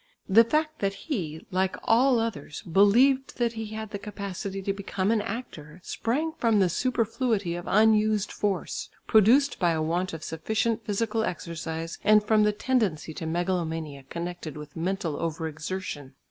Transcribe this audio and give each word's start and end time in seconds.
The 0.27 0.43
fact 0.43 0.79
that 0.79 0.93
he, 0.95 1.45
like 1.51 1.75
all 1.83 2.17
others, 2.17 2.63
believed 2.63 3.37
that 3.37 3.53
he 3.53 3.67
had 3.67 3.91
the 3.91 3.99
capacity 3.99 4.59
to 4.63 4.73
become 4.73 5.11
an 5.11 5.21
actor, 5.21 5.79
sprang 5.83 6.31
from 6.39 6.57
the 6.57 6.69
superfluity 6.69 7.53
of 7.53 7.67
unused 7.67 8.31
force, 8.31 8.89
produced 9.05 9.59
by 9.59 9.73
a 9.73 9.81
want 9.83 10.11
of 10.13 10.23
sufficient 10.23 10.83
physical 10.83 11.23
exercise, 11.23 11.99
and 12.03 12.23
from 12.23 12.41
the 12.41 12.51
tendency 12.51 13.13
to 13.13 13.27
megalomania 13.27 14.01
connected 14.09 14.57
with 14.57 14.75
mental 14.75 15.17
over 15.17 15.47
exertion. 15.47 16.15